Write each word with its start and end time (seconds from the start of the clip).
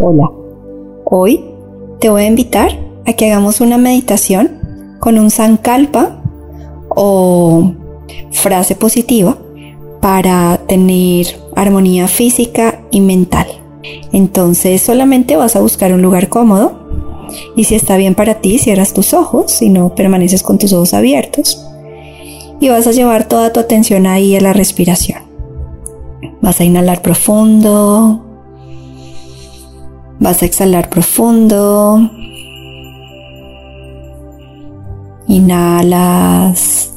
Hola, 0.00 0.30
hoy 1.06 1.44
te 1.98 2.08
voy 2.08 2.22
a 2.22 2.26
invitar 2.26 2.70
a 3.04 3.14
que 3.14 3.26
hagamos 3.26 3.60
una 3.60 3.78
meditación 3.78 4.96
con 5.00 5.18
un 5.18 5.28
sankalpa 5.28 6.22
o 6.88 7.72
frase 8.30 8.76
positiva 8.76 9.36
para 10.00 10.60
tener 10.68 11.26
armonía 11.56 12.06
física 12.06 12.80
y 12.92 13.00
mental. 13.00 13.48
Entonces 14.12 14.82
solamente 14.82 15.34
vas 15.34 15.56
a 15.56 15.60
buscar 15.60 15.92
un 15.92 16.00
lugar 16.00 16.28
cómodo 16.28 16.78
y 17.56 17.64
si 17.64 17.74
está 17.74 17.96
bien 17.96 18.14
para 18.14 18.34
ti, 18.34 18.58
cierras 18.58 18.94
tus 18.94 19.12
ojos, 19.14 19.50
si 19.50 19.68
no 19.68 19.96
permaneces 19.96 20.44
con 20.44 20.58
tus 20.58 20.72
ojos 20.72 20.94
abiertos 20.94 21.66
y 22.60 22.68
vas 22.68 22.86
a 22.86 22.92
llevar 22.92 23.26
toda 23.26 23.52
tu 23.52 23.58
atención 23.58 24.06
ahí 24.06 24.36
a 24.36 24.40
la 24.40 24.52
respiración. 24.52 25.22
Vas 26.40 26.60
a 26.60 26.64
inhalar 26.64 27.02
profundo, 27.02 28.27
Vas 30.20 30.42
a 30.42 30.46
exhalar 30.46 30.90
profundo. 30.90 32.10
Inhalas. 35.28 36.92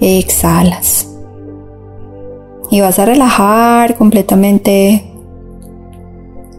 Exhalas. 0.00 1.08
Y 2.70 2.80
vas 2.80 2.98
a 2.98 3.04
relajar 3.04 3.96
completamente 3.96 5.10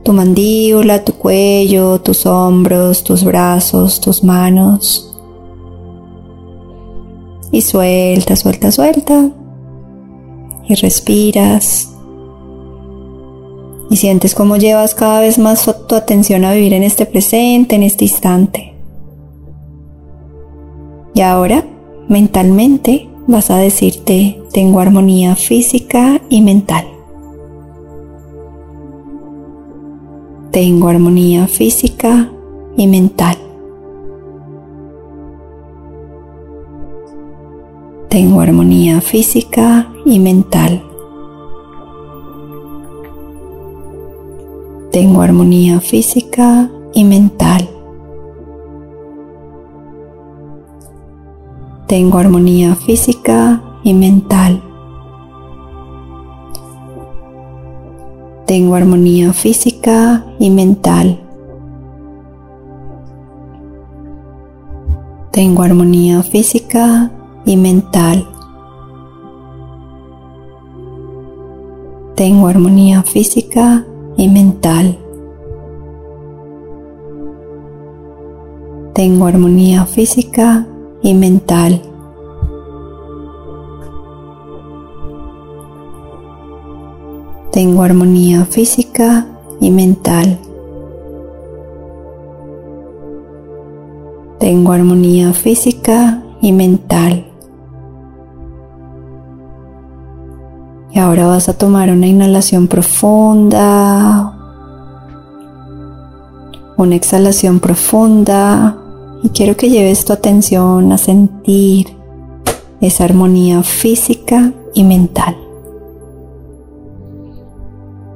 tu 0.04 0.14
mandíbula, 0.14 1.04
tu 1.04 1.14
cuello, 1.14 2.00
tus 2.00 2.28
hombros, 2.28 3.04
tus 3.04 3.24
brazos, 3.24 4.00
tus 4.00 4.24
manos. 4.24 5.12
Y 7.52 7.62
suelta, 7.62 8.36
suelta, 8.36 8.72
suelta. 8.72 9.32
Y 10.68 10.76
respiras 10.76 11.95
y 13.90 13.98
sientes 13.98 14.36
cómo 14.36 14.58
llevas 14.58 14.96
cada 14.96 15.20
vez 15.22 15.38
más 15.38 15.70
tu 15.88 15.96
atención 15.96 16.46
a 16.46 16.54
vivir 16.54 16.74
en 16.74 16.84
este 16.84 17.06
presente, 17.06 17.76
en 17.76 17.84
este 17.84 18.06
instante. 18.06 18.74
Y 21.14 21.22
ahora, 21.22 21.66
mentalmente, 22.10 23.10
vas 23.28 23.50
a 23.50 23.58
decirte, 23.58 24.42
tengo 24.52 24.80
armonía 24.80 25.36
física 25.36 26.22
y 26.30 26.42
mental. 26.42 26.86
Tengo 30.52 30.88
armonía 30.88 31.48
física 31.48 32.32
y 32.78 32.88
mental. 32.88 33.38
Tengo 38.10 38.40
armonía 38.40 39.02
física 39.02 39.92
y 40.06 40.20
mental. 40.20 40.82
Tengo 44.96 45.22
armonía 45.22 45.82
física 45.82 46.72
y 46.94 47.04
mental. 47.04 47.70
Tengo 51.86 52.18
armonía 52.18 52.76
física 52.76 53.62
y 53.84 53.94
mental. 53.94 54.64
Tengo 58.48 58.76
armonía 58.76 59.34
física 59.34 60.26
y 60.40 60.50
mental. 60.50 61.20
Tengo 65.34 65.64
armonía 65.64 66.24
física 66.24 67.12
y 67.46 67.58
mental. 67.58 68.26
Tengo 72.16 72.48
armonía 72.48 73.04
física 73.04 73.86
y 74.18 74.28
mental. 74.30 74.98
Tengo 78.94 79.28
armonía 79.28 79.86
física 79.86 80.66
y 81.02 81.14
mental. 81.14 81.82
Tengo 87.52 87.84
armonía 87.84 88.46
física 88.46 89.26
y 89.60 89.72
mental. 89.72 90.40
Tengo 94.40 94.72
armonía 94.72 95.34
física 95.34 96.24
y 96.42 96.52
mental. 96.52 97.35
Y 100.96 101.00
ahora 101.00 101.28
vas 101.28 101.50
a 101.50 101.58
tomar 101.58 101.90
una 101.90 102.08
inhalación 102.08 102.70
profunda, 102.70 104.34
una 106.78 106.96
exhalación 106.96 107.60
profunda 107.60 108.78
y 109.22 109.28
quiero 109.28 109.58
que 109.58 109.70
lleves 109.70 110.06
tu 110.06 110.14
atención 110.14 110.94
a 110.94 110.98
sentir 110.98 111.98
esa 112.80 113.04
armonía 113.04 113.62
física 113.62 114.54
y 114.74 114.86
mental. 114.86 115.36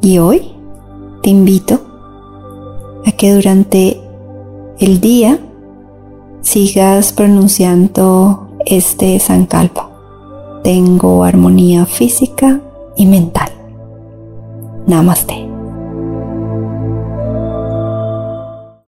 Y 0.01 0.19
hoy 0.19 0.53
te 1.21 1.31
invito 1.31 1.81
a 3.05 3.11
que 3.11 3.33
durante 3.33 3.99
el 4.79 5.01
día 5.01 5.37
sigas 6.39 7.11
pronunciando 7.11 8.47
este 8.65 9.19
sankalpa. 9.19 9.89
Tengo 10.63 11.25
armonía 11.25 11.85
física 11.85 12.61
y 12.99 13.05
mental. 13.05 13.49
Namaste. 14.85 15.48